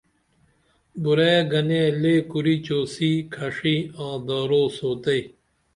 بُرعیے 1.01 1.35
گنے 1.51 1.81
لئے 2.01 2.15
کُری 2.31 2.55
چوسی، 2.65 3.11
کھشی 3.33 3.75
آں 4.03 4.15
دارو 4.27 4.63
سوتئی 4.77 5.21